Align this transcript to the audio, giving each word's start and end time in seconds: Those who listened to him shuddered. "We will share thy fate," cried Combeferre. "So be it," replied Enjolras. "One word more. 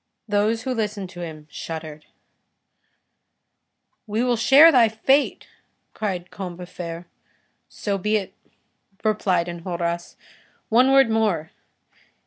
Those 0.27 0.63
who 0.63 0.73
listened 0.73 1.11
to 1.11 1.19
him 1.21 1.45
shuddered. 1.51 2.07
"We 4.07 4.23
will 4.23 4.35
share 4.35 4.71
thy 4.71 4.89
fate," 4.89 5.45
cried 5.93 6.31
Combeferre. 6.31 7.05
"So 7.69 7.99
be 7.99 8.15
it," 8.15 8.33
replied 9.03 9.45
Enjolras. 9.47 10.15
"One 10.69 10.91
word 10.91 11.11
more. 11.11 11.51